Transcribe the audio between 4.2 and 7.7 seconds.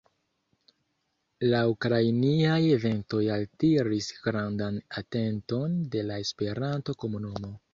grandan atenton de la Esperanto-komunumo.